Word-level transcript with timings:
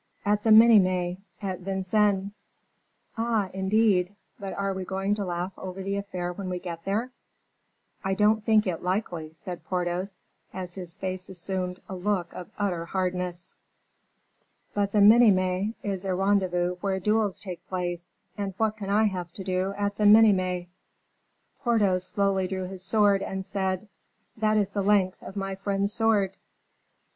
"At 0.25 0.41
the 0.41 0.51
Minimes, 0.51 1.19
at 1.43 1.59
Vincennes." 1.59 2.31
"Ah, 3.19 3.51
indeed! 3.53 4.15
but 4.39 4.51
are 4.53 4.73
we 4.73 4.83
going 4.83 5.13
to 5.13 5.23
laugh 5.23 5.51
over 5.59 5.83
the 5.83 5.95
affair 5.95 6.33
when 6.33 6.49
we 6.49 6.57
get 6.57 6.85
there?" 6.85 7.11
"I 8.03 8.15
don't 8.15 8.43
think 8.43 8.65
it 8.65 8.81
likely," 8.81 9.31
said 9.31 9.63
Porthos, 9.63 10.19
as 10.53 10.73
his 10.73 10.95
face 10.95 11.29
assumed 11.29 11.81
a 11.87 11.93
look 11.95 12.33
of 12.33 12.49
utter 12.57 12.85
hardness. 12.85 13.53
"But 14.73 14.91
the 14.91 15.01
Minimes 15.01 15.75
is 15.83 16.03
a 16.03 16.15
rendezvous 16.15 16.77
where 16.81 16.99
duels 16.99 17.39
take 17.39 17.63
place, 17.67 18.19
and 18.35 18.55
what 18.57 18.77
can 18.77 18.89
I 18.89 19.03
have 19.03 19.31
to 19.33 19.43
do 19.43 19.75
at 19.77 19.97
the 19.97 20.07
Minimes?" 20.07 20.65
Porthos 21.61 22.07
slowly 22.07 22.47
drew 22.47 22.63
his 22.63 22.81
sword, 22.81 23.21
and 23.21 23.45
said: 23.45 23.87
"That 24.35 24.57
is 24.57 24.69
the 24.69 24.81
length 24.81 25.21
of 25.21 25.35
my 25.35 25.53
friend's 25.53 25.93
sword." 25.93 26.37